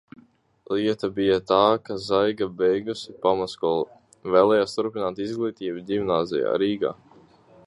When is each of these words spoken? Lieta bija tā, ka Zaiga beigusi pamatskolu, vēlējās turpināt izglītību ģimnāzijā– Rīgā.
Lieta 0.75 1.09
bija 1.17 1.35
tā, 1.51 1.59
ka 1.89 1.97
Zaiga 2.07 2.47
beigusi 2.63 3.15
pamatskolu, 3.27 3.85
vēlējās 4.37 4.77
turpināt 4.81 5.25
izglītību 5.31 5.89
ģimnāzijā– 5.93 6.57
Rīgā. 6.65 6.99